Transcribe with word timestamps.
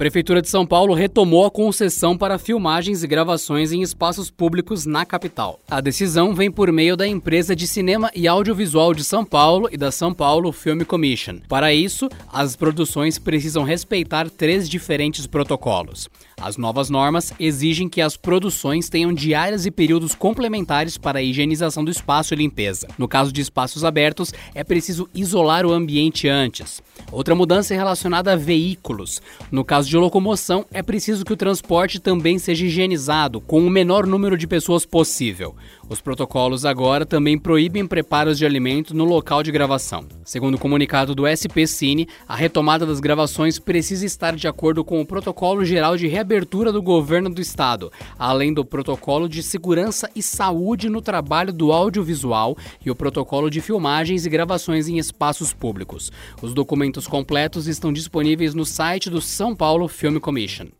Prefeitura 0.00 0.40
de 0.40 0.48
São 0.48 0.64
Paulo 0.64 0.94
retomou 0.94 1.44
a 1.44 1.50
concessão 1.50 2.16
para 2.16 2.38
filmagens 2.38 3.02
e 3.02 3.06
gravações 3.06 3.70
em 3.70 3.82
espaços 3.82 4.30
públicos 4.30 4.86
na 4.86 5.04
capital. 5.04 5.60
A 5.70 5.78
decisão 5.78 6.34
vem 6.34 6.50
por 6.50 6.72
meio 6.72 6.96
da 6.96 7.06
empresa 7.06 7.54
de 7.54 7.66
cinema 7.66 8.10
e 8.14 8.26
audiovisual 8.26 8.94
de 8.94 9.04
São 9.04 9.26
Paulo 9.26 9.68
e 9.70 9.76
da 9.76 9.92
São 9.92 10.14
Paulo 10.14 10.52
Film 10.52 10.84
Commission. 10.84 11.40
Para 11.46 11.74
isso, 11.74 12.08
as 12.32 12.56
produções 12.56 13.18
precisam 13.18 13.62
respeitar 13.62 14.30
três 14.30 14.70
diferentes 14.70 15.26
protocolos. 15.26 16.08
As 16.40 16.56
novas 16.56 16.88
normas 16.88 17.34
exigem 17.38 17.86
que 17.86 18.00
as 18.00 18.16
produções 18.16 18.88
tenham 18.88 19.12
diárias 19.12 19.66
e 19.66 19.70
períodos 19.70 20.14
complementares 20.14 20.96
para 20.96 21.18
a 21.18 21.22
higienização 21.22 21.84
do 21.84 21.90
espaço 21.90 22.32
e 22.32 22.38
limpeza. 22.38 22.88
No 22.96 23.06
caso 23.06 23.30
de 23.30 23.42
espaços 23.42 23.84
abertos, 23.84 24.32
é 24.54 24.64
preciso 24.64 25.06
isolar 25.14 25.66
o 25.66 25.72
ambiente 25.72 26.26
antes. 26.26 26.82
Outra 27.12 27.34
mudança 27.34 27.74
é 27.74 27.76
relacionada 27.76 28.32
a 28.32 28.36
veículos. 28.36 29.20
No 29.52 29.62
caso 29.62 29.89
de 29.90 29.96
locomoção, 29.96 30.64
é 30.72 30.84
preciso 30.84 31.24
que 31.24 31.32
o 31.32 31.36
transporte 31.36 31.98
também 31.98 32.38
seja 32.38 32.64
higienizado, 32.64 33.40
com 33.40 33.66
o 33.66 33.68
menor 33.68 34.06
número 34.06 34.38
de 34.38 34.46
pessoas 34.46 34.86
possível. 34.86 35.56
Os 35.88 36.00
protocolos 36.00 36.64
agora 36.64 37.04
também 37.04 37.36
proíbem 37.36 37.84
preparos 37.84 38.38
de 38.38 38.46
alimento 38.46 38.94
no 38.94 39.04
local 39.04 39.42
de 39.42 39.50
gravação. 39.50 40.06
Segundo 40.24 40.54
o 40.54 40.58
comunicado 40.58 41.16
do 41.16 41.26
SP 41.26 41.66
Cine, 41.66 42.06
a 42.28 42.36
retomada 42.36 42.86
das 42.86 43.00
gravações 43.00 43.58
precisa 43.58 44.06
estar 44.06 44.36
de 44.36 44.46
acordo 44.46 44.84
com 44.84 45.00
o 45.00 45.04
Protocolo 45.04 45.64
Geral 45.64 45.96
de 45.96 46.06
Reabertura 46.06 46.70
do 46.70 46.80
Governo 46.80 47.28
do 47.28 47.40
Estado, 47.40 47.90
além 48.16 48.54
do 48.54 48.64
Protocolo 48.64 49.28
de 49.28 49.42
Segurança 49.42 50.08
e 50.14 50.22
Saúde 50.22 50.88
no 50.88 51.02
Trabalho 51.02 51.52
do 51.52 51.72
Audiovisual 51.72 52.56
e 52.86 52.92
o 52.92 52.94
Protocolo 52.94 53.50
de 53.50 53.60
Filmagens 53.60 54.24
e 54.24 54.30
Gravações 54.30 54.86
em 54.86 54.98
Espaços 54.98 55.52
Públicos. 55.52 56.12
Os 56.40 56.54
documentos 56.54 57.08
completos 57.08 57.66
estão 57.66 57.92
disponíveis 57.92 58.54
no 58.54 58.64
site 58.64 59.10
do 59.10 59.20
São 59.20 59.56
Paulo 59.56 59.79
Film 59.88 60.20
Commission. 60.20 60.79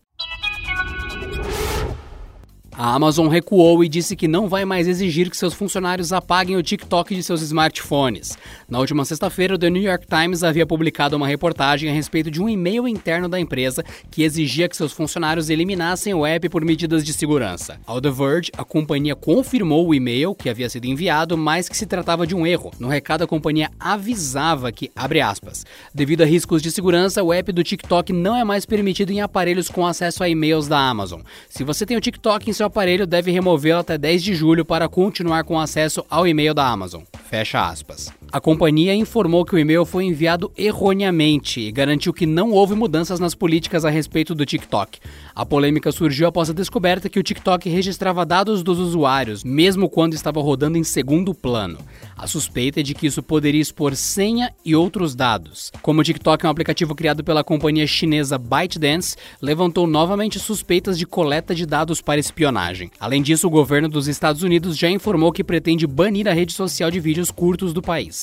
A 2.82 2.94
Amazon 2.94 3.28
recuou 3.28 3.84
e 3.84 3.90
disse 3.90 4.16
que 4.16 4.26
não 4.26 4.48
vai 4.48 4.64
mais 4.64 4.88
exigir 4.88 5.28
que 5.28 5.36
seus 5.36 5.52
funcionários 5.52 6.14
apaguem 6.14 6.56
o 6.56 6.62
TikTok 6.62 7.14
de 7.14 7.22
seus 7.22 7.42
smartphones. 7.42 8.38
Na 8.66 8.78
última 8.78 9.04
sexta-feira, 9.04 9.54
o 9.54 9.58
The 9.58 9.68
New 9.68 9.82
York 9.82 10.06
Times 10.06 10.42
havia 10.42 10.64
publicado 10.64 11.14
uma 11.14 11.28
reportagem 11.28 11.90
a 11.90 11.92
respeito 11.92 12.30
de 12.30 12.40
um 12.40 12.48
e-mail 12.48 12.88
interno 12.88 13.28
da 13.28 13.38
empresa 13.38 13.84
que 14.10 14.22
exigia 14.22 14.66
que 14.66 14.74
seus 14.74 14.92
funcionários 14.92 15.50
eliminassem 15.50 16.14
o 16.14 16.24
app 16.24 16.48
por 16.48 16.64
medidas 16.64 17.04
de 17.04 17.12
segurança. 17.12 17.78
Ao 17.86 18.00
The 18.00 18.10
Verge, 18.10 18.50
a 18.56 18.64
companhia 18.64 19.14
confirmou 19.14 19.86
o 19.86 19.94
e-mail 19.94 20.34
que 20.34 20.48
havia 20.48 20.70
sido 20.70 20.86
enviado, 20.86 21.36
mas 21.36 21.68
que 21.68 21.76
se 21.76 21.84
tratava 21.84 22.26
de 22.26 22.34
um 22.34 22.46
erro. 22.46 22.70
No 22.80 22.88
recado, 22.88 23.24
a 23.24 23.26
companhia 23.26 23.70
avisava 23.78 24.72
que, 24.72 24.90
abre 24.96 25.20
aspas, 25.20 25.66
devido 25.94 26.22
a 26.22 26.24
riscos 26.24 26.62
de 26.62 26.70
segurança, 26.70 27.22
o 27.22 27.30
app 27.30 27.52
do 27.52 27.62
TikTok 27.62 28.10
não 28.10 28.34
é 28.34 28.42
mais 28.42 28.64
permitido 28.64 29.10
em 29.10 29.20
aparelhos 29.20 29.68
com 29.68 29.86
acesso 29.86 30.24
a 30.24 30.30
e-mails 30.30 30.66
da 30.66 30.78
Amazon. 30.78 31.20
Se 31.50 31.62
você 31.62 31.84
tem 31.84 31.94
o 31.94 32.00
TikTok 32.00 32.48
em 32.48 32.54
seu 32.54 32.69
aparelho 32.70 33.06
deve 33.06 33.32
removê-lo 33.32 33.80
até 33.80 33.98
10 33.98 34.22
de 34.22 34.34
julho 34.34 34.64
para 34.64 34.88
continuar 34.88 35.44
com 35.44 35.58
acesso 35.58 36.04
ao 36.08 36.26
e-mail 36.26 36.54
da 36.54 36.66
Amazon. 36.66 37.02
Fecha 37.28 37.68
aspas. 37.68 38.12
A 38.32 38.40
companhia 38.40 38.94
informou 38.94 39.44
que 39.44 39.56
o 39.56 39.58
e-mail 39.58 39.84
foi 39.84 40.04
enviado 40.04 40.52
erroneamente 40.56 41.60
e 41.60 41.72
garantiu 41.72 42.12
que 42.12 42.26
não 42.26 42.52
houve 42.52 42.76
mudanças 42.76 43.18
nas 43.18 43.34
políticas 43.34 43.84
a 43.84 43.90
respeito 43.90 44.36
do 44.36 44.46
TikTok. 44.46 45.00
A 45.34 45.44
polêmica 45.44 45.90
surgiu 45.90 46.28
após 46.28 46.48
a 46.48 46.52
descoberta 46.52 47.08
que 47.08 47.18
o 47.18 47.22
TikTok 47.24 47.68
registrava 47.68 48.24
dados 48.24 48.62
dos 48.62 48.78
usuários, 48.78 49.42
mesmo 49.42 49.90
quando 49.90 50.14
estava 50.14 50.40
rodando 50.40 50.78
em 50.78 50.84
segundo 50.84 51.34
plano. 51.34 51.78
A 52.16 52.28
suspeita 52.28 52.78
é 52.78 52.82
de 52.84 52.94
que 52.94 53.08
isso 53.08 53.20
poderia 53.20 53.60
expor 53.60 53.96
senha 53.96 54.52
e 54.64 54.76
outros 54.76 55.16
dados. 55.16 55.72
Como 55.82 56.00
o 56.00 56.04
TikTok 56.04 56.44
é 56.44 56.48
um 56.48 56.52
aplicativo 56.52 56.94
criado 56.94 57.24
pela 57.24 57.42
companhia 57.42 57.86
chinesa 57.86 58.38
ByteDance, 58.38 59.16
levantou 59.42 59.88
novamente 59.88 60.38
suspeitas 60.38 60.96
de 60.96 61.04
coleta 61.04 61.52
de 61.52 61.66
dados 61.66 62.00
para 62.00 62.20
espionagem. 62.20 62.92
Além 63.00 63.22
disso, 63.22 63.48
o 63.48 63.50
governo 63.50 63.88
dos 63.88 64.06
Estados 64.06 64.44
Unidos 64.44 64.76
já 64.76 64.88
informou 64.88 65.32
que 65.32 65.42
pretende 65.42 65.84
banir 65.84 66.28
a 66.28 66.32
rede 66.32 66.52
social 66.52 66.92
de 66.92 67.00
vídeos 67.00 67.32
curtos 67.32 67.72
do 67.72 67.82
país. 67.82 68.19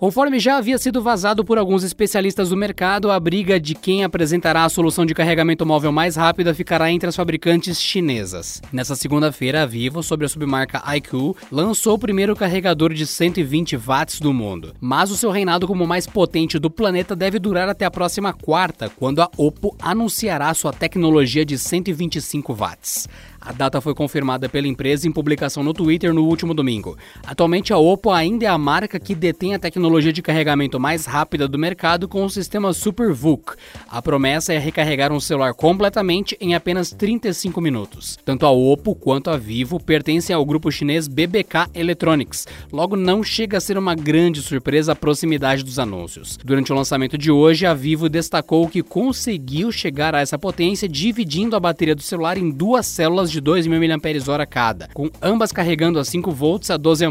Conforme 0.00 0.40
já 0.40 0.56
havia 0.56 0.78
sido 0.78 1.02
vazado 1.02 1.44
por 1.44 1.58
alguns 1.58 1.84
especialistas 1.84 2.48
do 2.48 2.56
mercado, 2.56 3.10
a 3.10 3.20
briga 3.20 3.60
de 3.60 3.74
quem 3.74 4.02
apresentará 4.02 4.64
a 4.64 4.68
solução 4.70 5.04
de 5.04 5.12
carregamento 5.12 5.66
móvel 5.66 5.92
mais 5.92 6.16
rápida 6.16 6.54
ficará 6.54 6.90
entre 6.90 7.06
as 7.06 7.14
fabricantes 7.14 7.78
chinesas. 7.78 8.62
Nessa 8.72 8.96
segunda-feira, 8.96 9.62
a 9.62 9.66
Vivo, 9.66 10.02
sob 10.02 10.24
a 10.24 10.28
submarca 10.30 10.82
iQOO, 10.96 11.36
lançou 11.52 11.96
o 11.96 11.98
primeiro 11.98 12.34
carregador 12.34 12.94
de 12.94 13.06
120 13.06 13.76
watts 13.76 14.20
do 14.20 14.32
mundo. 14.32 14.74
Mas 14.80 15.10
o 15.10 15.18
seu 15.18 15.30
reinado 15.30 15.66
como 15.66 15.86
mais 15.86 16.06
potente 16.06 16.58
do 16.58 16.70
planeta 16.70 17.14
deve 17.14 17.38
durar 17.38 17.68
até 17.68 17.84
a 17.84 17.90
próxima 17.90 18.32
quarta, 18.32 18.88
quando 18.88 19.20
a 19.20 19.28
Oppo 19.36 19.76
anunciará 19.78 20.54
sua 20.54 20.72
tecnologia 20.72 21.44
de 21.44 21.58
125 21.58 22.54
watts. 22.54 23.06
A 23.40 23.52
data 23.52 23.80
foi 23.80 23.94
confirmada 23.94 24.48
pela 24.48 24.68
empresa 24.68 25.08
em 25.08 25.12
publicação 25.12 25.62
no 25.62 25.72
Twitter 25.72 26.12
no 26.12 26.24
último 26.24 26.52
domingo. 26.52 26.98
Atualmente, 27.26 27.72
a 27.72 27.78
Oppo 27.78 28.10
ainda 28.10 28.44
é 28.44 28.48
a 28.48 28.58
marca 28.58 29.00
que 29.00 29.14
detém 29.14 29.54
a 29.54 29.58
tecnologia 29.58 30.12
de 30.12 30.20
carregamento 30.20 30.78
mais 30.78 31.06
rápida 31.06 31.48
do 31.48 31.58
mercado 31.58 32.06
com 32.06 32.24
o 32.24 32.30
sistema 32.30 32.72
SuperVOOC. 32.72 33.54
A 33.88 34.02
promessa 34.02 34.52
é 34.52 34.58
recarregar 34.58 35.10
um 35.10 35.20
celular 35.20 35.54
completamente 35.54 36.36
em 36.40 36.54
apenas 36.54 36.90
35 36.90 37.60
minutos. 37.60 38.18
Tanto 38.24 38.44
a 38.44 38.50
Oppo 38.50 38.94
quanto 38.94 39.30
a 39.30 39.38
Vivo 39.38 39.80
pertencem 39.80 40.36
ao 40.36 40.44
grupo 40.44 40.70
chinês 40.70 41.08
BBK 41.08 41.70
Electronics, 41.74 42.46
logo 42.70 42.94
não 42.94 43.22
chega 43.22 43.56
a 43.56 43.60
ser 43.60 43.78
uma 43.78 43.94
grande 43.94 44.42
surpresa 44.42 44.92
a 44.92 44.96
proximidade 44.96 45.62
dos 45.62 45.78
anúncios. 45.78 46.36
Durante 46.44 46.72
o 46.72 46.76
lançamento 46.76 47.16
de 47.16 47.30
hoje, 47.30 47.64
a 47.64 47.72
Vivo 47.72 48.08
destacou 48.08 48.68
que 48.68 48.82
conseguiu 48.82 49.72
chegar 49.72 50.14
a 50.14 50.20
essa 50.20 50.38
potência 50.38 50.88
dividindo 50.88 51.56
a 51.56 51.60
bateria 51.60 51.94
do 51.94 52.02
celular 52.02 52.36
em 52.36 52.50
duas 52.50 52.86
células 52.86 53.29
de 53.30 53.40
2.000 53.40 54.26
mAh 54.26 54.46
cada, 54.46 54.88
com 54.92 55.10
ambas 55.22 55.52
carregando 55.52 55.98
a 55.98 56.04
5 56.04 56.30
volts 56.30 56.70
a 56.70 56.76
12 56.76 57.04
A, 57.04 57.10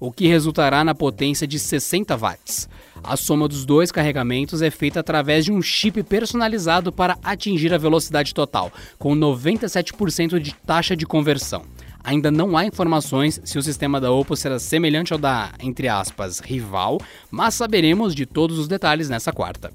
o 0.00 0.10
que 0.10 0.26
resultará 0.26 0.84
na 0.84 0.94
potência 0.94 1.46
de 1.46 1.58
60 1.58 2.16
watts. 2.16 2.68
A 3.04 3.16
soma 3.16 3.48
dos 3.48 3.64
dois 3.64 3.90
carregamentos 3.90 4.62
é 4.62 4.70
feita 4.70 5.00
através 5.00 5.44
de 5.44 5.52
um 5.52 5.60
chip 5.60 6.02
personalizado 6.02 6.92
para 6.92 7.18
atingir 7.22 7.74
a 7.74 7.78
velocidade 7.78 8.32
total, 8.32 8.70
com 8.98 9.16
97% 9.16 10.38
de 10.38 10.54
taxa 10.54 10.96
de 10.96 11.04
conversão. 11.04 11.64
Ainda 12.04 12.30
não 12.30 12.56
há 12.56 12.64
informações 12.64 13.40
se 13.44 13.58
o 13.58 13.62
sistema 13.62 14.00
da 14.00 14.10
Oppo 14.10 14.36
será 14.36 14.58
semelhante 14.58 15.12
ao 15.12 15.18
da, 15.18 15.52
entre 15.60 15.88
aspas, 15.88 16.40
rival, 16.40 17.00
mas 17.30 17.54
saberemos 17.54 18.14
de 18.14 18.26
todos 18.26 18.58
os 18.58 18.66
detalhes 18.66 19.08
nessa 19.08 19.32
quarta. 19.32 19.72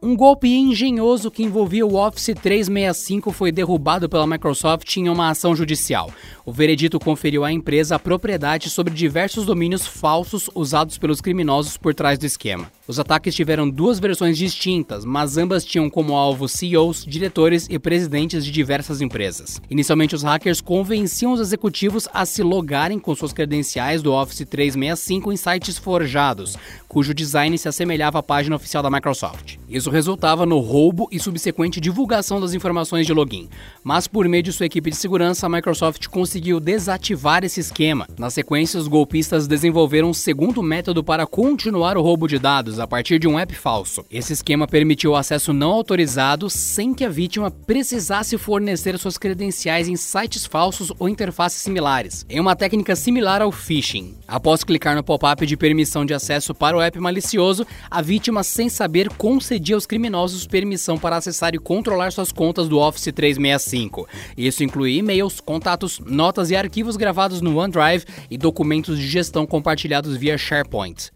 Um 0.00 0.14
golpe 0.14 0.46
engenhoso 0.46 1.28
que 1.28 1.42
envolvia 1.42 1.84
o 1.84 1.96
Office 1.96 2.32
365 2.40 3.32
foi 3.32 3.50
derrubado 3.50 4.08
pela 4.08 4.28
Microsoft 4.28 4.96
em 4.96 5.08
uma 5.08 5.28
ação 5.28 5.56
judicial. 5.56 6.08
O 6.46 6.52
veredito 6.52 7.00
conferiu 7.00 7.44
à 7.44 7.50
empresa 7.50 7.96
a 7.96 7.98
propriedade 7.98 8.70
sobre 8.70 8.94
diversos 8.94 9.44
domínios 9.44 9.88
falsos 9.88 10.48
usados 10.54 10.98
pelos 10.98 11.20
criminosos 11.20 11.76
por 11.76 11.92
trás 11.94 12.16
do 12.16 12.26
esquema. 12.26 12.70
Os 12.86 13.00
ataques 13.00 13.34
tiveram 13.34 13.68
duas 13.68 13.98
versões 13.98 14.38
distintas, 14.38 15.04
mas 15.04 15.36
ambas 15.36 15.64
tinham 15.64 15.90
como 15.90 16.14
alvo 16.14 16.48
CEOs, 16.48 17.04
diretores 17.04 17.66
e 17.68 17.76
presidentes 17.76 18.44
de 18.44 18.52
diversas 18.52 19.00
empresas. 19.02 19.60
Inicialmente, 19.68 20.14
os 20.14 20.22
hackers 20.22 20.60
convenciam 20.60 21.32
os 21.32 21.40
executivos 21.40 22.08
a 22.14 22.24
se 22.24 22.42
logarem 22.42 23.00
com 23.00 23.14
suas 23.14 23.32
credenciais 23.32 24.00
do 24.00 24.12
Office 24.12 24.46
365 24.48 25.32
em 25.32 25.36
sites 25.36 25.76
forjados, 25.76 26.56
cujo 26.86 27.12
design 27.12 27.58
se 27.58 27.68
assemelhava 27.68 28.20
à 28.20 28.22
página 28.22 28.56
oficial 28.56 28.82
da 28.82 28.90
Microsoft. 28.90 29.56
Isso 29.68 29.87
resultava 29.88 30.44
no 30.44 30.58
roubo 30.58 31.08
e 31.10 31.18
subsequente 31.18 31.80
divulgação 31.80 32.40
das 32.40 32.54
informações 32.54 33.06
de 33.06 33.12
login. 33.12 33.48
Mas 33.82 34.06
por 34.06 34.28
meio 34.28 34.42
de 34.42 34.52
sua 34.52 34.66
equipe 34.66 34.90
de 34.90 34.96
segurança, 34.96 35.46
a 35.46 35.48
Microsoft 35.48 36.06
conseguiu 36.08 36.60
desativar 36.60 37.44
esse 37.44 37.60
esquema. 37.60 38.06
Na 38.18 38.30
sequência, 38.30 38.78
os 38.78 38.88
golpistas 38.88 39.46
desenvolveram 39.46 40.10
um 40.10 40.14
segundo 40.14 40.62
método 40.62 41.02
para 41.02 41.26
continuar 41.26 41.96
o 41.96 42.02
roubo 42.02 42.28
de 42.28 42.38
dados, 42.38 42.78
a 42.78 42.86
partir 42.86 43.18
de 43.18 43.26
um 43.26 43.38
app 43.38 43.54
falso. 43.54 44.04
Esse 44.10 44.32
esquema 44.32 44.66
permitiu 44.66 45.16
acesso 45.16 45.52
não 45.52 45.70
autorizado 45.70 46.50
sem 46.50 46.92
que 46.92 47.04
a 47.04 47.08
vítima 47.08 47.50
precisasse 47.50 48.36
fornecer 48.36 48.98
suas 48.98 49.16
credenciais 49.16 49.88
em 49.88 49.96
sites 49.96 50.44
falsos 50.44 50.92
ou 50.98 51.08
interfaces 51.08 51.62
similares, 51.62 52.26
em 52.28 52.38
uma 52.38 52.54
técnica 52.54 52.94
similar 52.94 53.40
ao 53.40 53.50
phishing. 53.50 54.14
Após 54.26 54.62
clicar 54.62 54.94
no 54.94 55.02
pop-up 55.02 55.46
de 55.46 55.56
permissão 55.56 56.04
de 56.04 56.12
acesso 56.12 56.54
para 56.54 56.76
o 56.76 56.80
app 56.80 56.98
malicioso, 57.00 57.66
a 57.90 58.02
vítima, 58.02 58.42
sem 58.42 58.68
saber, 58.68 59.08
concedia 59.10 59.77
aos 59.78 59.86
criminosos 59.86 60.46
permissão 60.46 60.98
para 60.98 61.16
acessar 61.16 61.54
e 61.54 61.58
controlar 61.58 62.10
suas 62.10 62.32
contas 62.32 62.68
do 62.68 62.78
Office 62.78 63.12
365. 63.12 64.08
Isso 64.36 64.64
inclui 64.64 64.96
e-mails, 64.96 65.40
contatos, 65.40 66.00
notas 66.00 66.50
e 66.50 66.56
arquivos 66.56 66.96
gravados 66.96 67.40
no 67.40 67.56
OneDrive 67.56 68.04
e 68.28 68.36
documentos 68.36 68.98
de 68.98 69.06
gestão 69.06 69.46
compartilhados 69.46 70.16
via 70.16 70.36
SharePoint. 70.36 71.10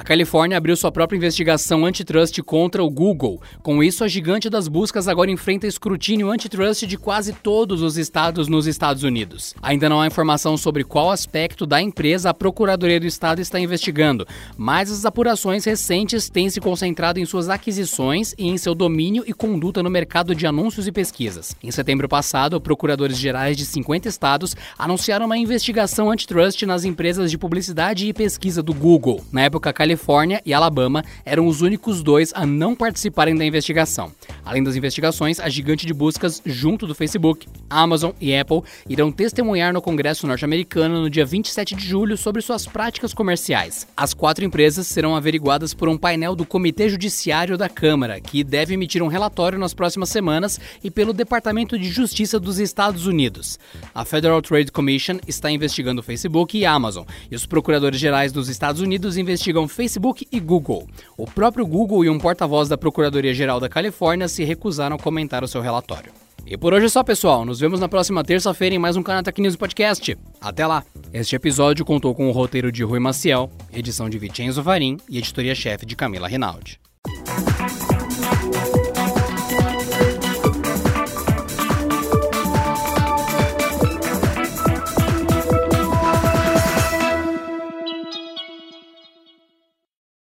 A 0.00 0.02
Califórnia 0.02 0.56
abriu 0.56 0.74
sua 0.78 0.90
própria 0.90 1.18
investigação 1.18 1.84
antitrust 1.84 2.40
contra 2.40 2.82
o 2.82 2.88
Google. 2.88 3.38
Com 3.62 3.84
isso, 3.84 4.02
a 4.02 4.08
gigante 4.08 4.48
das 4.48 4.66
buscas 4.66 5.06
agora 5.06 5.30
enfrenta 5.30 5.66
escrutínio 5.66 6.30
antitrust 6.30 6.86
de 6.86 6.96
quase 6.96 7.34
todos 7.34 7.82
os 7.82 7.98
estados 7.98 8.48
nos 8.48 8.66
Estados 8.66 9.02
Unidos. 9.02 9.54
Ainda 9.60 9.90
não 9.90 10.00
há 10.00 10.06
informação 10.06 10.56
sobre 10.56 10.84
qual 10.84 11.10
aspecto 11.10 11.66
da 11.66 11.82
empresa 11.82 12.30
a 12.30 12.34
Procuradoria 12.34 12.98
do 12.98 13.06
Estado 13.06 13.42
está 13.42 13.60
investigando, 13.60 14.26
mas 14.56 14.90
as 14.90 15.04
apurações 15.04 15.66
recentes 15.66 16.30
têm 16.30 16.48
se 16.48 16.62
concentrado 16.62 17.20
em 17.20 17.26
suas 17.26 17.50
aquisições 17.50 18.34
e 18.38 18.48
em 18.48 18.56
seu 18.56 18.74
domínio 18.74 19.22
e 19.26 19.34
conduta 19.34 19.82
no 19.82 19.90
mercado 19.90 20.34
de 20.34 20.46
anúncios 20.46 20.86
e 20.86 20.92
pesquisas. 20.92 21.54
Em 21.62 21.70
setembro 21.70 22.08
passado, 22.08 22.58
procuradores 22.58 23.18
gerais 23.18 23.54
de 23.54 23.66
50 23.66 24.08
estados 24.08 24.56
anunciaram 24.78 25.26
uma 25.26 25.36
investigação 25.36 26.10
antitrust 26.10 26.64
nas 26.64 26.84
empresas 26.84 27.30
de 27.30 27.36
publicidade 27.36 28.06
e 28.06 28.14
pesquisa 28.14 28.62
do 28.62 28.72
Google. 28.72 29.22
Na 29.30 29.42
época, 29.42 29.68
a 29.68 29.89
Califórnia 29.90 30.40
e 30.46 30.54
Alabama 30.54 31.04
eram 31.24 31.48
os 31.48 31.62
únicos 31.62 32.00
dois 32.00 32.32
a 32.36 32.46
não 32.46 32.76
participarem 32.76 33.34
da 33.34 33.44
investigação. 33.44 34.12
Além 34.44 34.62
das 34.62 34.76
investigações, 34.76 35.40
a 35.40 35.48
gigante 35.48 35.84
de 35.84 35.92
buscas, 35.92 36.40
junto 36.46 36.86
do 36.86 36.94
Facebook, 36.94 37.48
Amazon 37.68 38.12
e 38.20 38.36
Apple, 38.36 38.62
irão 38.88 39.10
testemunhar 39.10 39.72
no 39.72 39.82
Congresso 39.82 40.28
norte-americano 40.28 41.00
no 41.00 41.10
dia 41.10 41.24
27 41.24 41.74
de 41.74 41.84
julho 41.84 42.16
sobre 42.16 42.40
suas 42.40 42.66
práticas 42.66 43.12
comerciais. 43.12 43.84
As 43.96 44.14
quatro 44.14 44.44
empresas 44.44 44.86
serão 44.86 45.16
averiguadas 45.16 45.74
por 45.74 45.88
um 45.88 45.98
painel 45.98 46.36
do 46.36 46.46
Comitê 46.46 46.88
Judiciário 46.88 47.58
da 47.58 47.68
Câmara, 47.68 48.20
que 48.20 48.44
deve 48.44 48.74
emitir 48.74 49.02
um 49.02 49.08
relatório 49.08 49.58
nas 49.58 49.74
próximas 49.74 50.08
semanas, 50.08 50.60
e 50.84 50.90
pelo 50.90 51.12
Departamento 51.12 51.76
de 51.76 51.88
Justiça 51.88 52.38
dos 52.38 52.60
Estados 52.60 53.06
Unidos. 53.06 53.58
A 53.92 54.04
Federal 54.04 54.40
Trade 54.40 54.70
Commission 54.70 55.18
está 55.26 55.50
investigando 55.50 56.00
o 56.00 56.04
Facebook 56.04 56.56
e 56.56 56.64
Amazon, 56.64 57.04
e 57.28 57.34
os 57.34 57.44
procuradores 57.44 57.98
gerais 57.98 58.32
dos 58.32 58.48
Estados 58.48 58.80
Unidos 58.80 59.16
investigam 59.16 59.66
Facebook 59.80 60.28
e 60.30 60.38
Google. 60.38 60.86
O 61.16 61.24
próprio 61.24 61.66
Google 61.66 62.04
e 62.04 62.10
um 62.10 62.18
porta-voz 62.18 62.68
da 62.68 62.76
Procuradoria-Geral 62.76 63.58
da 63.58 63.66
Califórnia 63.66 64.28
se 64.28 64.44
recusaram 64.44 64.96
a 64.96 64.98
comentar 64.98 65.42
o 65.42 65.48
seu 65.48 65.62
relatório. 65.62 66.12
E 66.46 66.54
por 66.54 66.74
hoje 66.74 66.84
é 66.84 66.88
só, 66.90 67.02
pessoal. 67.02 67.46
Nos 67.46 67.60
vemos 67.60 67.80
na 67.80 67.88
próxima 67.88 68.22
terça-feira 68.22 68.74
em 68.74 68.78
mais 68.78 68.94
um 68.94 69.02
Kanata 69.02 69.32
News 69.38 69.56
Podcast. 69.56 70.18
Até 70.38 70.66
lá! 70.66 70.84
Este 71.14 71.34
episódio 71.34 71.82
contou 71.82 72.14
com 72.14 72.28
o 72.28 72.32
roteiro 72.32 72.70
de 72.70 72.84
Rui 72.84 73.00
Maciel, 73.00 73.50
edição 73.72 74.10
de 74.10 74.18
Vicenzo 74.18 74.62
Varim 74.62 74.98
e 75.08 75.16
editoria-chefe 75.16 75.86
de 75.86 75.96
Camila 75.96 76.28
Rinaldi. 76.28 76.78